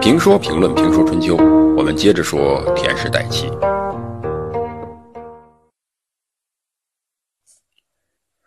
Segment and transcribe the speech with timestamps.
[0.00, 1.36] 评说评论评说春秋，
[1.76, 3.50] 我们接着说田氏代齐。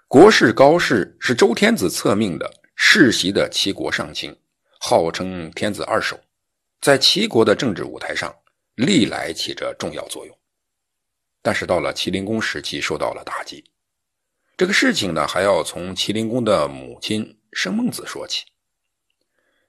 [0.08, 4.36] 国士高氏是周天子册命的世袭的齐国上卿，
[4.80, 6.20] 号称天子二手，
[6.82, 8.34] 在齐国的政治舞台上
[8.74, 10.36] 历来起着重要作用。
[11.44, 13.64] 但是到了齐灵公时期，受到了打击。
[14.58, 18.44] 这个事情呢，还要从齐灵公的母亲生孟子说起。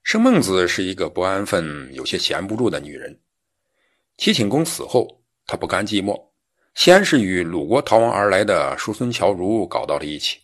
[0.04, 3.18] 生孟子是一个不安分、有些闲不住的女人。
[4.18, 6.28] 齐顷公死后，她不甘寂寞，
[6.74, 10.40] 先是与鲁国逃亡而来的叔孙侨如搞到了一起，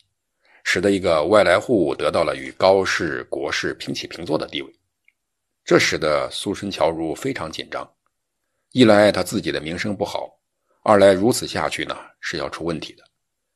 [0.65, 4.75] 使得一个外来户得到了与高氏、国氏平起平坐的地位。
[5.63, 7.89] 这使得叔孙侨如非常紧张，
[8.73, 10.41] 一来他自己的名声不好，
[10.83, 13.05] 二来如此下去呢是要出问题的，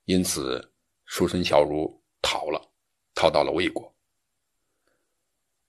[0.04, 0.62] 因此
[1.06, 2.60] 叔孙侨如逃了，
[3.14, 3.92] 逃到了魏国。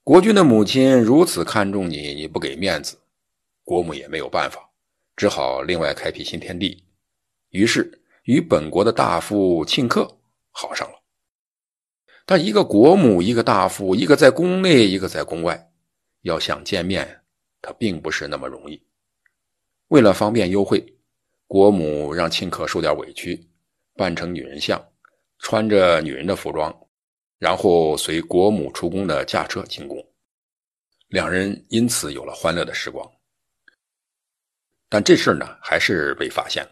[0.06, 2.96] 国君的母亲如此看重你，你不给面子，
[3.64, 4.70] 国母也没有办法，
[5.16, 6.84] 只好另外开辟新天地。
[7.50, 10.20] 于是与本国的大夫庆克
[10.52, 11.02] 好上了。
[12.24, 15.72] 但一个国母，一个大夫，一个在宫内，一个在宫外，
[16.22, 17.22] 要想见面，
[17.60, 18.80] 他并不是那么容易。
[19.88, 20.86] 为了方便幽会，
[21.48, 23.50] 国母让庆克受点委屈，
[23.96, 24.88] 扮成女人像，
[25.40, 26.85] 穿着女人的服装。
[27.38, 30.06] 然后随国母出宫的驾车进宫，
[31.10, 33.10] 两人因此有了欢乐的时光。
[34.88, 36.72] 但这事儿呢，还是被发现了。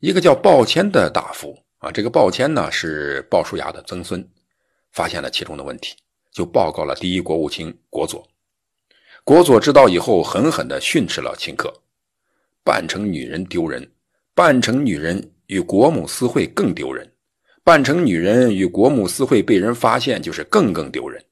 [0.00, 4.28] 一个叫鲍谦的大夫啊，这个鲍谦呢是鲍叔牙的曾孙，
[4.90, 5.96] 发现了其中的问题，
[6.32, 8.26] 就报告了第一国务卿国佐。
[9.24, 11.72] 国佐知道以后，狠狠地训斥了顷刻：
[12.64, 13.88] 扮成女人丢人，
[14.34, 17.11] 扮成女人与国母私会更丢人。
[17.64, 21.24] 扮成女人与国母私会被人发现，就是更更丢人。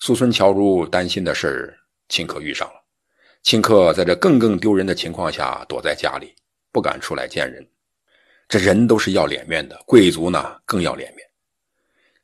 [0.00, 2.74] 苏孙乔如担心的事儿，顷刻遇上了。
[3.44, 6.34] 顷刻在这更更丢人的情况下，躲在家里，
[6.72, 7.64] 不敢出来见人。
[8.48, 11.24] 这人都是要脸面的，贵族呢更要脸面。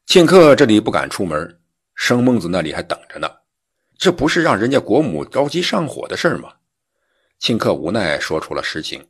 [0.07, 1.61] 顷刻这里不敢出门，
[1.95, 3.31] 生孟子那里还等着呢。
[3.97, 6.53] 这不是让人家国母着急上火的事儿吗？
[7.41, 9.07] 顷刻无奈说出了实情。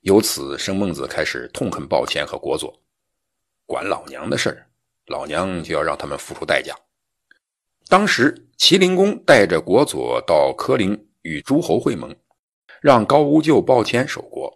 [0.00, 2.74] 由此，生孟子开始痛恨鲍谦和国佐。
[3.68, 4.66] 管老娘的事儿，
[5.08, 6.74] 老娘就要让他们付出代价。
[7.86, 12.16] 当时齐灵公带着国佐到柯陵与诸侯会盟，
[12.80, 14.50] 让高无咎、鲍谦守国。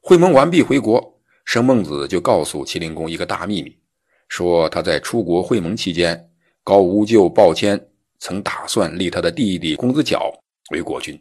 [0.00, 3.78] 会盟完毕回国，生孟子就告诉齐灵公一个大秘密，
[4.26, 6.28] 说他在出国会盟期间，
[6.64, 7.80] 高无咎、鲍谦
[8.18, 10.36] 曾打算立他的弟弟公子角
[10.72, 11.16] 为国君。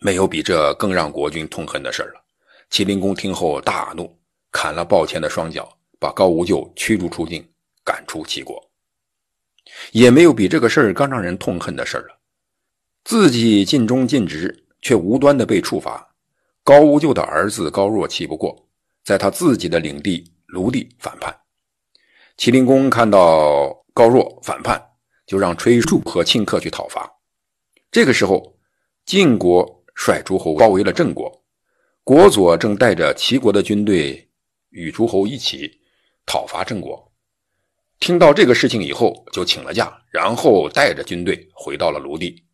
[0.00, 2.24] 没有比这更让国君痛恨的事了。
[2.70, 4.18] 齐灵公听后大怒，
[4.50, 5.70] 砍了鲍谦的双脚。
[6.06, 7.44] 把高无咎驱逐出境，
[7.82, 8.62] 赶出齐国，
[9.90, 12.16] 也没有比这个事儿更让人痛恨的事儿了。
[13.02, 16.14] 自己尽忠尽职，却无端的被处罚。
[16.62, 18.68] 高无咎的儿子高若气不过，
[19.04, 21.36] 在他自己的领地卢地反叛。
[22.36, 24.80] 齐灵公看到高若反叛，
[25.26, 27.12] 就让崔杼和庆克去讨伐。
[27.90, 28.56] 这个时候，
[29.04, 31.42] 晋国率诸侯包围了郑国，
[32.04, 34.30] 国佐正带着齐国的军队
[34.70, 35.80] 与诸侯一起。
[36.26, 37.12] 讨伐郑国，
[38.00, 42.44] 听到这个事情以后，就请了假，然后带着军队回到了卢地。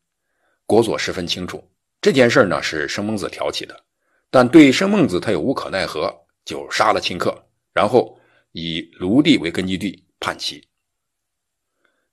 [0.66, 1.62] 国佐十分清楚
[2.00, 3.84] 这件事呢是生孟子挑起的，
[4.30, 8.18] 但对生孟子他也无可奈何，就杀了顷刻，然后
[8.52, 10.62] 以卢地为根据地叛齐。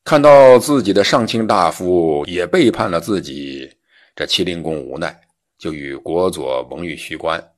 [0.04, 3.70] 看到自己的上卿大夫也背叛了自己，
[4.16, 5.20] 这齐灵公无奈，
[5.58, 7.52] 就与国佐盟于虚关，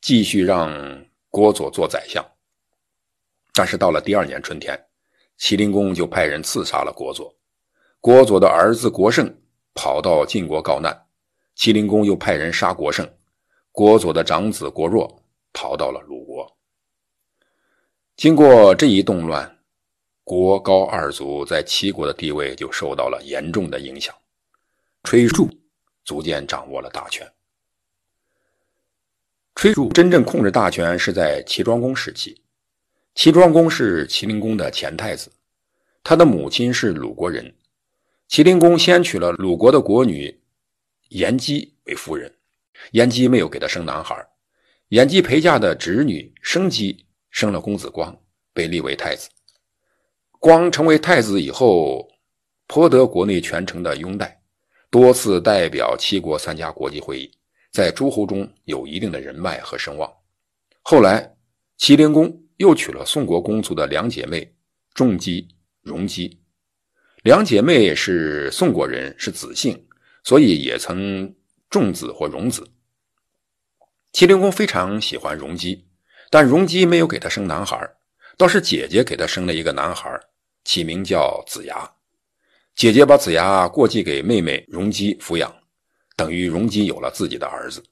[0.00, 2.24] 继续让国佐做宰相。
[3.58, 4.80] 但是到了第二年春天，
[5.36, 7.34] 齐灵公就派人刺杀了国佐。
[8.00, 9.36] 国佐的儿子国胜
[9.74, 10.96] 跑到晋国告难，
[11.56, 13.04] 齐灵公又派人杀国胜。
[13.72, 15.12] 国佐的长子国若
[15.52, 16.56] 逃到了鲁国。
[18.16, 19.58] 经过这一动乱，
[20.22, 24.14] 国高二族在齐国的地位就受到了严重的影响。
[25.02, 25.50] 崔杼
[26.04, 27.28] 逐渐掌握了大权。
[29.56, 32.40] 崔杼真正控制大权是在齐庄公时期。
[33.18, 35.28] 齐庄公是齐灵公的前太子，
[36.04, 37.52] 他的母亲是鲁国人。
[38.28, 40.40] 齐灵公先娶了鲁国的国女
[41.08, 42.32] 颜姬为夫人，
[42.92, 44.14] 颜姬没有给他生男孩，
[44.90, 48.16] 颜姬陪嫁的侄女生姬生了公子光，
[48.52, 49.28] 被立为太子。
[50.38, 52.08] 光成为太子以后，
[52.68, 54.40] 颇得国内权臣的拥戴，
[54.90, 57.28] 多次代表齐国参加国际会议，
[57.72, 60.08] 在诸侯中有一定的人脉和声望。
[60.82, 61.34] 后来，
[61.78, 62.44] 齐灵公。
[62.58, 64.54] 又娶了宋国公族的两姐妹
[64.94, 65.48] 仲姬、
[65.82, 66.40] 荣姬。
[67.22, 69.84] 两姐妹是宋国人，是子姓，
[70.22, 71.34] 所以也曾
[71.68, 72.64] 重子或荣子。
[74.12, 75.86] 齐灵公非常喜欢荣姬，
[76.30, 77.88] 但荣姬没有给他生男孩，
[78.36, 80.18] 倒是姐姐给他生了一个男孩，
[80.64, 81.88] 起名叫子牙。
[82.74, 85.52] 姐姐把子牙过继给妹妹荣姬抚养，
[86.16, 87.82] 等于荣姬有了自己的儿子。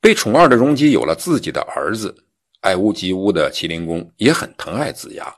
[0.00, 2.14] 被宠爱的荣姬有了自己的儿子，
[2.60, 5.34] 爱屋及乌的齐灵公也很疼爱子牙，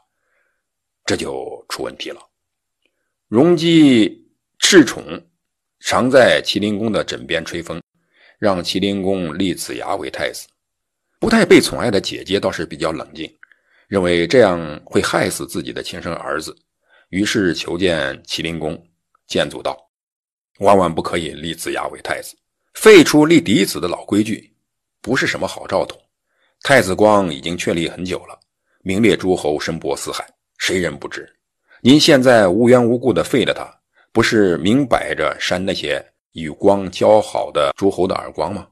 [1.04, 2.20] 这就出问题了。
[3.28, 4.26] 荣姬
[4.60, 5.04] 恃宠，
[5.80, 7.80] 常在齐灵公的枕边吹风。
[8.38, 10.48] 让麒麟公立子牙为太子，
[11.20, 13.32] 不太被宠爱的姐姐倒是比较冷静，
[13.86, 16.52] 认为这样会害死自己的亲生儿子，
[17.10, 18.76] 于是求见麒麟公，
[19.28, 19.78] 谏阻道
[20.58, 22.36] ：“万万不可以立子牙为太子，
[22.74, 24.52] 废除立嫡子的老规矩，
[25.00, 25.96] 不是什么好兆头。
[26.62, 28.38] 太子光已经确立很久了，
[28.82, 30.24] 名列诸侯，声波四海，
[30.58, 31.28] 谁人不知？
[31.80, 33.68] 您现在无缘无故的废了他，
[34.12, 36.04] 不是明摆着扇那些？”
[36.34, 38.66] 与光交好的诸侯的耳光吗？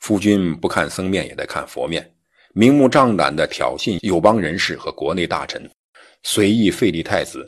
[0.00, 2.12] 夫君不看僧面也得看佛面，
[2.54, 5.70] 明目张胆的挑衅友邦人士和国内大臣，
[6.24, 7.46] 随意废立太子，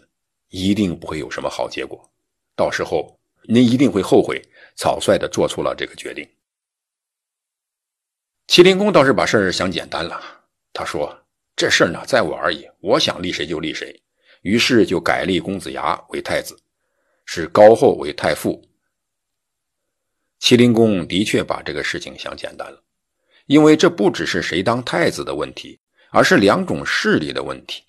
[0.50, 2.00] 一定不会有什么好结果。
[2.54, 3.18] 到时候
[3.48, 4.40] 您一定会后悔
[4.76, 6.24] 草率的做出了这个决定。
[8.46, 10.20] 麒麟公倒是把事儿想简单了，
[10.72, 11.16] 他说
[11.56, 13.98] ：“这事儿呢，在我而已，我想立谁就立谁。”
[14.42, 16.54] 于是就改立公子牙为太子，
[17.24, 18.62] 使高后为太傅。
[20.38, 22.82] 麒麟公的确把这个事情想简单了，
[23.46, 25.80] 因为这不只是谁当太子的问题，
[26.10, 27.82] 而是两种势力的问题。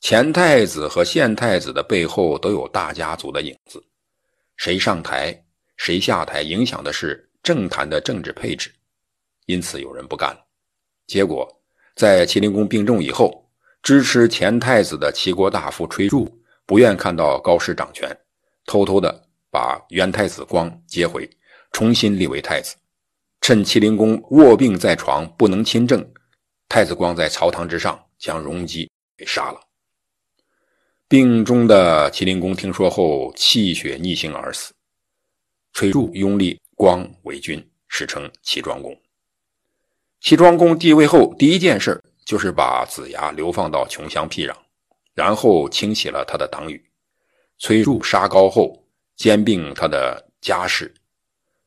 [0.00, 3.82] 前太子和现太子的背后都有大家族的影子，
[4.58, 5.42] 谁上台
[5.78, 8.70] 谁下台，影响的是政坛的政治配置。
[9.48, 10.44] 因此有人不干了。
[11.06, 11.48] 结果
[11.96, 13.50] 在麒麟公病重以后，
[13.82, 16.30] 支持前太子的齐国大夫崔杼
[16.66, 18.14] 不愿看到高师掌权，
[18.66, 21.28] 偷偷的把元太子光接回。
[21.72, 22.76] 重新立为太子，
[23.40, 26.06] 趁麒麟公卧病在床不能亲政，
[26.68, 29.60] 太子光在朝堂之上将荣姬给杀了。
[31.08, 34.74] 病中的麒麟公听说后气血逆行而死。
[35.72, 38.94] 崔杼拥立光为君，史称齐庄公。
[40.20, 44.54] 齐庄公继位后第一件事就是把子牙流放到穷乡僻壤，
[45.14, 46.84] 然后清洗了他的党羽。
[47.58, 48.84] 崔杼杀高后
[49.16, 50.92] 兼并他的家事。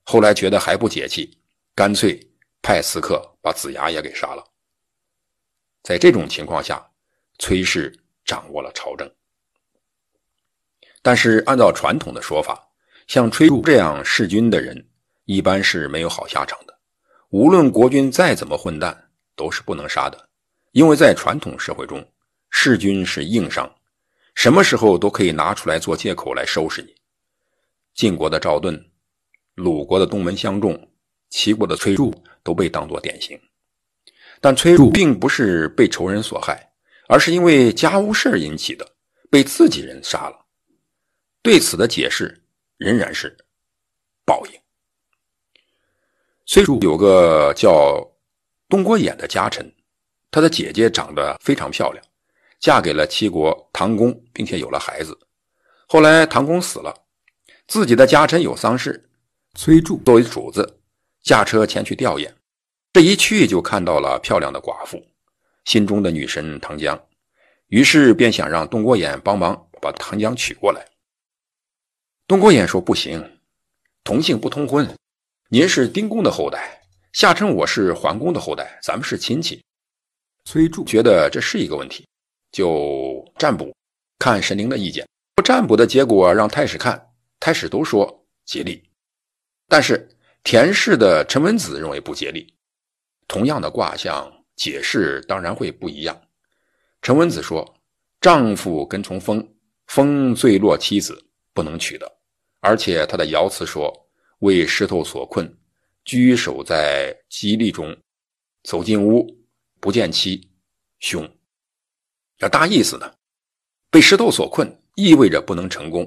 [0.03, 1.37] 后来觉得还不解气，
[1.73, 2.19] 干脆
[2.61, 4.43] 派刺客把子牙也给杀了。
[5.83, 6.85] 在这种情况下，
[7.39, 7.93] 崔氏
[8.25, 9.09] 掌握了朝政。
[11.01, 12.61] 但是按照传统的说法，
[13.07, 14.87] 像崔杼这样弑君的人，
[15.25, 16.70] 一般是没有好下场的。
[17.31, 20.29] 无论国君再怎么混蛋，都是不能杀的，
[20.73, 22.05] 因为在传统社会中，
[22.49, 23.73] 弑君是硬伤，
[24.35, 26.93] 什么时候都可以拿出来做借口来收拾你。
[27.93, 28.85] 晋国的赵盾。
[29.55, 30.91] 鲁国的东门相仲，
[31.29, 32.13] 齐国的崔杼
[32.43, 33.39] 都被当作典型，
[34.41, 36.71] 但崔杼并不是被仇人所害，
[37.07, 38.85] 而是因为家务事引起的，
[39.29, 40.45] 被自己人杀了。
[41.41, 42.43] 对此的解释
[42.77, 43.37] 仍然是
[44.25, 44.59] 报应。
[46.53, 48.05] 崔杼有个叫
[48.67, 49.73] 东郭衍的家臣，
[50.29, 52.03] 他的姐姐长得非常漂亮，
[52.59, 55.17] 嫁给了齐国唐公，并且有了孩子。
[55.87, 56.93] 后来唐公死了，
[57.67, 59.09] 自己的家臣有丧事。
[59.53, 60.81] 崔杼作为主子，
[61.23, 62.29] 驾车前去吊唁，
[62.91, 65.01] 这一去就看到了漂亮的寡妇，
[65.63, 67.01] 心中的女神唐江，
[67.67, 70.85] 于是便想让东郭衍帮忙把唐江娶过来。
[72.27, 73.39] 东郭衍说：“不行，
[74.03, 74.85] 同姓不通婚。
[75.53, 76.81] 您是丁公的后代，
[77.11, 79.61] 下称我是桓公的后代，咱们是亲戚。”
[80.47, 82.07] 崔杼觉得这是一个问题，
[82.53, 83.69] 就占卜，
[84.17, 85.05] 看神灵的意见。
[85.43, 87.05] 占卜的结果让太史看，
[87.37, 88.81] 太史都说吉利。
[89.67, 90.09] 但是
[90.41, 92.47] 田氏的陈文子认为不吉利，
[93.27, 96.17] 同样的卦象解释当然会不一样。
[97.01, 97.75] 陈文子说
[98.21, 99.45] ：“丈夫跟从风，
[99.87, 101.21] 风坠落妻子，
[101.53, 102.09] 不能娶的。
[102.61, 103.91] 而且他的爻辞说
[104.41, 105.51] 为石头所困，
[106.05, 107.97] 居守在吉利中，
[108.63, 109.27] 走进屋
[109.79, 110.47] 不见妻，
[110.99, 111.27] 兄。
[112.37, 113.11] 这大意思呢？
[113.89, 116.05] 被石头所困，意味着不能成功；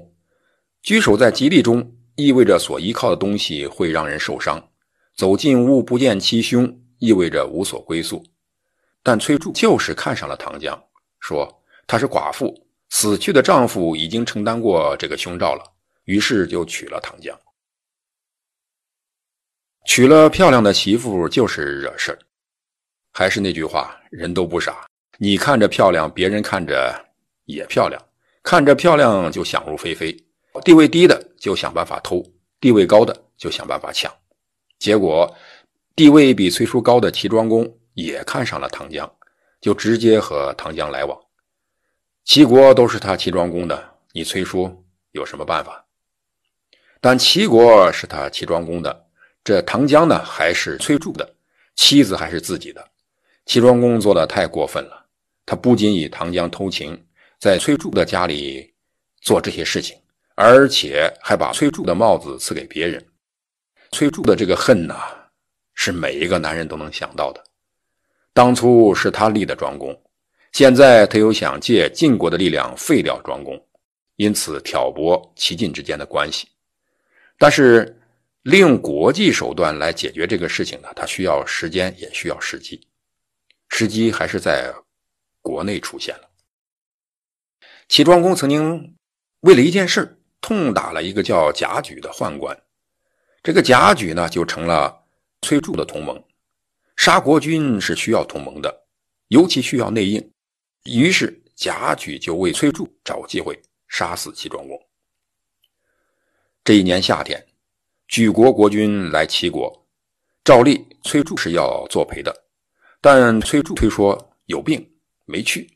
[0.82, 1.84] 居守在吉利中。”
[2.16, 4.64] 意味着所依靠的东西会让人受伤，
[5.16, 8.24] 走进屋不见妻兄，意味着无所归宿。
[9.02, 10.80] 但崔杼就是看上了唐江，
[11.18, 11.52] 说
[11.88, 12.54] 她是寡妇，
[12.90, 15.64] 死去的丈夫已经承担过这个凶兆了，
[16.04, 17.36] 于是就娶了唐江。
[19.84, 22.18] 娶了漂亮的媳妇就是惹事儿。
[23.12, 24.86] 还是那句话，人都不傻，
[25.18, 26.92] 你看着漂亮，别人看着
[27.44, 28.02] 也漂亮，
[28.42, 30.16] 看着漂亮就想入非非。
[30.64, 32.24] 地位低的就想办法偷，
[32.60, 34.12] 地位高的就想办法抢。
[34.78, 35.32] 结果，
[35.94, 39.08] 地位比崔叔高的齐庄公也看上了唐江，
[39.60, 41.16] 就直接和唐江来往。
[42.24, 45.84] 齐国都是他齐庄公的，你崔叔有什么办法？
[47.00, 49.03] 但齐国是他齐庄公的，
[49.44, 51.34] 这唐江呢还是崔杼的，
[51.76, 52.82] 妻子还是自己的。
[53.44, 55.04] 齐庄公做的太过分了，
[55.44, 56.98] 他不仅以唐江偷情，
[57.38, 58.72] 在崔杼的家里
[59.20, 59.94] 做这些事情，
[60.34, 63.04] 而且还把崔杼的帽子赐给别人。
[63.92, 64.96] 崔杼的这个恨呐，
[65.74, 67.44] 是每一个男人都能想到的。
[68.32, 69.94] 当初是他立的庄公，
[70.52, 73.62] 现在他又想借晋国的力量废掉庄公，
[74.16, 76.48] 因此挑拨齐晋之间的关系。
[77.36, 77.94] 但是，
[78.44, 82.86] 利用国际手段来解决这个事情呢，它需要时间，也需要时机。
[83.70, 84.70] 时机还是在
[85.40, 86.28] 国内出现了。
[87.88, 88.96] 齐庄公曾经
[89.40, 92.54] 为了一件事痛打了一个叫贾举的宦官，
[93.42, 95.06] 这个贾举呢就成了
[95.40, 96.22] 崔杼的同盟。
[96.96, 98.86] 杀国君是需要同盟的，
[99.28, 100.32] 尤其需要内应。
[100.84, 103.58] 于是贾举就为崔杼找机会
[103.88, 104.78] 杀死齐庄公。
[106.62, 107.42] 这一年夏天，
[108.08, 109.86] 举国国君来齐国，
[110.44, 112.34] 照例崔杼是要作陪的，
[113.00, 114.86] 但崔杼推说有病
[115.24, 115.68] 没去。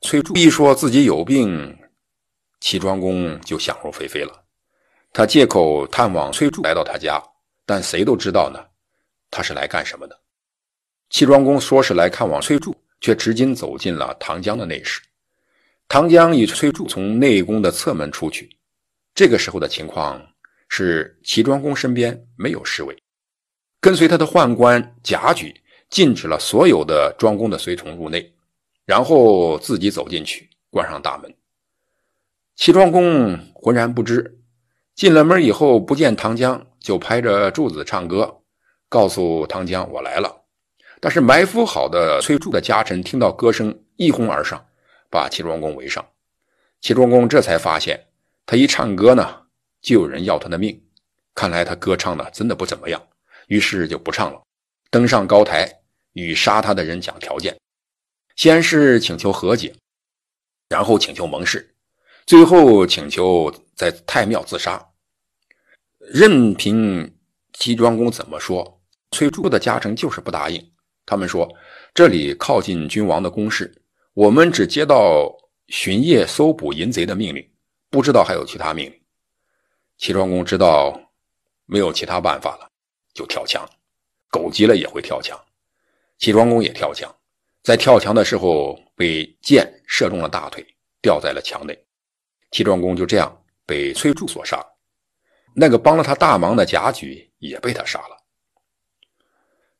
[0.00, 1.78] 崔杼一说自己有病，
[2.60, 4.42] 齐庄公就想入非非了。
[5.12, 7.22] 他借口探望崔杼来到他家，
[7.66, 8.58] 但谁都知道呢，
[9.30, 10.18] 他是来干什么的。
[11.10, 15.02] 齐庄公说是来看望崔杼，却直接走进了唐江的内室。
[15.86, 18.56] 唐江与崔杼从内宫的侧门出去。
[19.14, 20.18] 这个时候的情况
[20.74, 22.96] 是，齐庄公身边没有侍卫，
[23.78, 25.54] 跟随他的宦官贾举
[25.90, 28.34] 禁止了所有的庄公的随从入内，
[28.86, 31.30] 然后自己走进去，关上大门。
[32.56, 34.40] 齐庄公浑然不知，
[34.94, 38.40] 进了门以后不见唐江，就拍着柱子唱歌，
[38.88, 40.34] 告诉唐江：“我来了。”
[41.02, 44.64] 但是埋伏好的崔杼的家臣听到歌声，一哄而上，
[45.10, 46.02] 把齐庄公围上。
[46.80, 48.06] 齐庄公这才发现。
[48.46, 49.41] 他一唱歌呢，
[49.82, 50.80] 就有人要他的命。
[51.34, 53.02] 看来他歌唱的真的不怎么样，
[53.48, 54.40] 于是就不唱了，
[54.90, 55.70] 登上高台
[56.12, 57.56] 与杀他的人讲条件。
[58.36, 59.74] 先是请求和解，
[60.68, 61.74] 然后请求盟誓，
[62.26, 64.82] 最后请求在太庙自杀。
[65.98, 67.14] 任凭
[67.52, 70.72] 齐庄公怎么说，崔杼的家臣就是不答应。
[71.04, 71.48] 他们说
[71.94, 73.82] ：“这里靠近君王的宫室，
[74.14, 75.30] 我们只接到
[75.68, 77.48] 巡夜搜捕淫贼的命令。”
[77.90, 79.01] 不知道还有其他命令。
[80.02, 81.00] 齐庄公知道
[81.64, 82.68] 没有其他办法了，
[83.14, 83.64] 就跳墙。
[84.32, 85.40] 狗急了也会跳墙，
[86.18, 87.08] 齐庄公也跳墙，
[87.62, 90.66] 在跳墙的时候被箭射中了大腿，
[91.00, 91.86] 掉在了墙内。
[92.50, 94.60] 齐庄公就这样被崔杼所杀。
[95.54, 98.16] 那个帮了他大忙的贾举也被他杀了。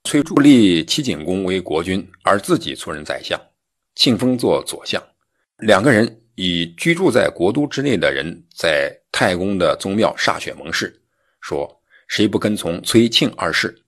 [0.04, 3.40] 崔杼立齐景公为国君，而自己出任宰相，
[3.96, 5.02] 庆封做左相，
[5.56, 6.21] 两个人。
[6.44, 11.00] 以居住在国都之内的人在太公的宗庙歃血盟誓，
[11.40, 13.80] 说谁不跟从崔庆二世，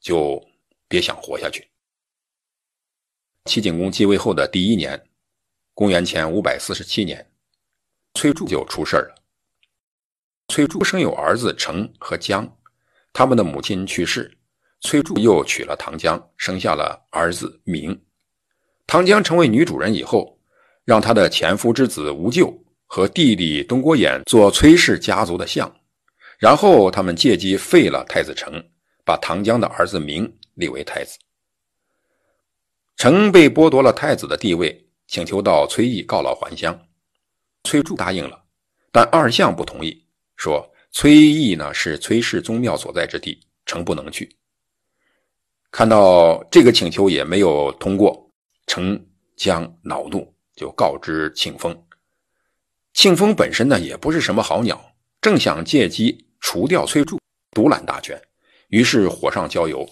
[0.00, 0.42] 就
[0.88, 1.68] 别想活下去。
[3.44, 4.98] 齐景公继位后的第一年，
[5.74, 7.30] 公元前五百四十七年，
[8.14, 9.14] 崔杼就出事了。
[10.48, 12.50] 崔杼生有儿子成和姜，
[13.12, 14.34] 他们的母亲去世，
[14.80, 18.02] 崔杼又娶了唐姜，生下了儿子明。
[18.86, 20.37] 唐姜成为女主人以后。
[20.88, 22.50] 让他的前夫之子吴咎
[22.86, 25.70] 和弟弟东郭衍做崔氏家族的相，
[26.38, 28.54] 然后他们借机废了太子成，
[29.04, 31.18] 把唐江的儿子明立为太子。
[32.96, 36.80] 成被剥夺了太子的地位，请求到崔邑告老还乡，
[37.64, 38.42] 崔杼答应了，
[38.90, 44.34] 但二相不同意，说崔邑呢是崔氏宗庙所在之地，成不能去。
[45.70, 48.30] 看到这个请求也没有通过，
[48.66, 48.98] 成
[49.36, 50.26] 将恼怒。
[50.58, 51.86] 就告知庆丰，
[52.92, 57.16] 庆丰本身呢也不是什么好鸟，正想借机除掉崔杼，
[57.52, 58.20] 独揽大权，
[58.66, 59.88] 于是火上浇油。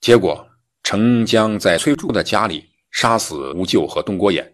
[0.00, 0.44] 结果
[0.82, 4.44] 程江在崔杼的家里杀死吴咎和东郭衍，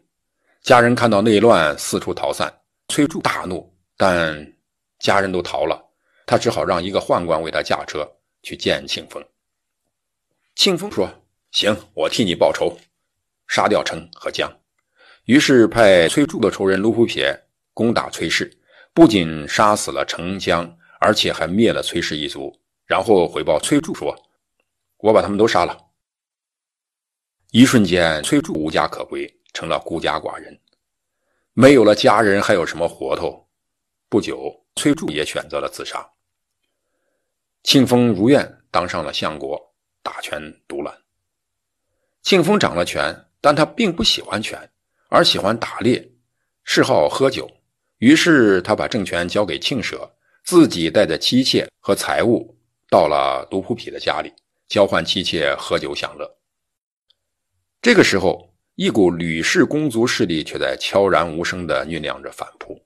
[0.63, 2.55] 家人看到内乱，四处逃散。
[2.89, 4.55] 崔杼大怒，但
[4.99, 5.83] 家人都逃了，
[6.27, 8.07] 他只好让一个宦官为他驾车
[8.43, 9.25] 去见庆丰。
[10.55, 11.09] 庆丰说
[11.53, 12.77] ：“行，我替你报仇，
[13.49, 14.53] 杀掉程和江。”
[15.31, 17.41] 于是派崔杼的仇人卢普撇
[17.73, 18.53] 攻打崔氏，
[18.93, 22.53] 不仅杀死了程江，而且还灭了崔氏一族。
[22.85, 24.13] 然后回报崔杼说
[24.99, 25.79] ：“我把他们都杀了。”
[27.53, 30.59] 一瞬间，崔杼无家可归，成了孤家寡人。
[31.53, 33.47] 没有了家人，还有什么活头？
[34.09, 36.05] 不久，崔杼也选择了自杀。
[37.63, 39.73] 庆丰如愿当上了相国，
[40.03, 40.93] 大权独揽。
[42.21, 44.69] 庆丰掌了权，但他并不喜欢权，
[45.11, 46.09] 而喜欢打猎，
[46.63, 47.51] 嗜好喝酒。
[47.99, 50.09] 于是他把政权交给庆舍，
[50.45, 52.57] 自己带着妻妾和财物
[52.89, 54.33] 到了独孤匹的家里，
[54.69, 56.39] 交换妻妾，喝酒享乐。
[57.83, 62.81] 这个时候，一股吕氏公族势力却在悄然无声地酝酿着反扑。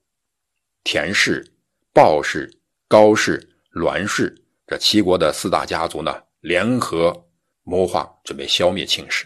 [0.83, 1.45] 田氏、
[1.93, 2.51] 鲍氏、
[2.87, 7.27] 高氏、栾氏这齐国的四大家族呢，联合
[7.63, 9.25] 谋划，准备消灭庆氏。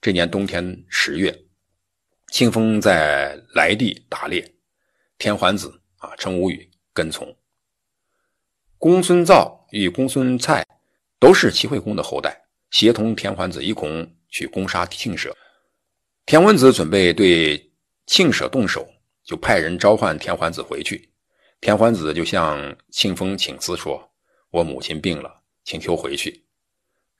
[0.00, 1.36] 这年冬天十月，
[2.30, 4.54] 庆丰在莱地打猎，
[5.18, 7.36] 田桓子啊，程无宇跟从。
[8.78, 10.64] 公孙造与公孙蔡
[11.18, 15.36] 都是齐惠公的后代，协同田桓子一同去攻杀庆舍。
[16.24, 17.72] 田文子准备对
[18.06, 18.88] 庆舍动手，
[19.24, 21.10] 就派人召唤田桓子回去。
[21.60, 24.08] 田桓子就向庆丰请辞说
[24.50, 26.44] ：“我母亲病了，请求回去。”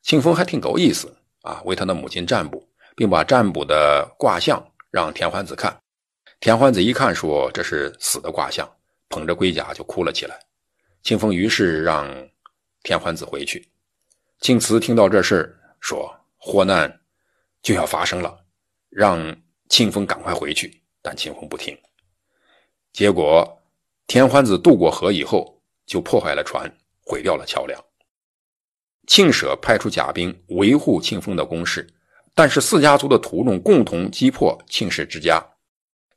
[0.02, 2.70] 庆丰还挺够意思啊，为他的母亲占卜。
[2.96, 5.80] 并把占卜的卦象让田桓子看，
[6.40, 8.68] 田桓子一看，说这是死的卦象，
[9.08, 10.38] 捧着龟甲就哭了起来。
[11.02, 12.08] 庆丰于是让
[12.82, 13.70] 田桓子回去。
[14.40, 17.00] 庆慈听到这事说祸难
[17.62, 18.36] 就要发生了，
[18.88, 19.36] 让
[19.68, 20.82] 庆丰赶快回去。
[21.02, 21.78] 但庆丰不听，
[22.92, 23.62] 结果
[24.06, 26.70] 田桓子渡过河以后，就破坏了船，
[27.00, 27.82] 毁掉了桥梁。
[29.06, 31.88] 庆舍派出甲兵维护庆丰的攻势。
[32.34, 35.44] 但是四家族的屠众共同击破庆氏之家，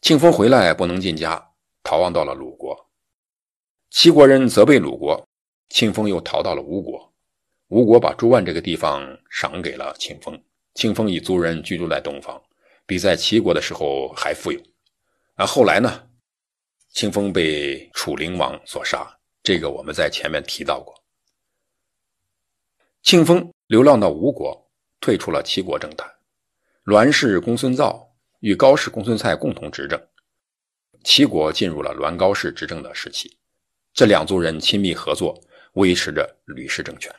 [0.02, 1.52] 庆丰回来不能进家，
[1.84, 2.90] 逃亡到了鲁国。
[3.90, 5.28] 齐国人责备鲁国，
[5.70, 7.14] 庆丰又逃到了吴国。
[7.68, 10.42] 吴国把朱万这个地方赏给了庆丰，
[10.76, 12.42] 庆丰以族人居住在东方，
[12.86, 14.62] 比在齐国的时候还富有。
[15.36, 16.08] 那后来呢？
[16.92, 20.94] 庆丰被楚灵王所杀，这个我们在前面提到过。
[23.02, 24.63] 庆丰流浪到吴国。
[25.04, 26.10] 退出了齐国政坛，
[26.86, 30.02] 栾氏公孙造与高氏公孙蔡共同执政，
[31.04, 33.38] 齐国进入了栾高氏执政的时期。
[33.94, 35.38] 这两族人亲密合作，
[35.74, 37.14] 维持着吕氏政权。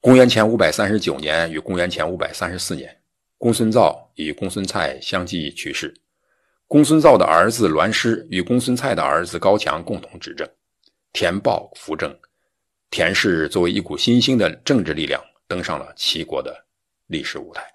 [0.00, 2.98] 公元前五百三十九年与公元前五百三十四年，
[3.36, 5.94] 公孙造与公孙蔡相继去世，
[6.66, 10.48] 公孙造的儿子栾师与公孙蔡的儿子高强共同执政，
[11.12, 12.18] 田豹扶正，
[12.88, 15.22] 田氏作为一股新兴的政治力量。
[15.54, 16.66] 登上了齐国的
[17.06, 17.72] 历史舞台。